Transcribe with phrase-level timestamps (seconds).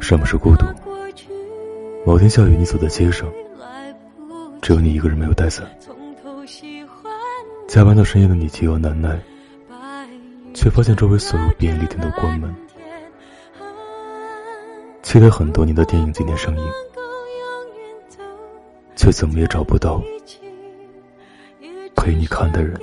[0.00, 0.66] 什么是孤独？
[2.04, 3.32] 某天下雨你走在街上
[4.60, 5.64] 只有你一个人没有带伞。
[7.68, 9.18] 加班到深夜的你饥饿难耐
[10.52, 12.54] 却发现周围所有便利店都关门
[15.02, 16.68] 期待很多年的电影经典上映
[18.96, 20.02] 却怎么也找不到
[21.94, 22.78] 陪你看的人。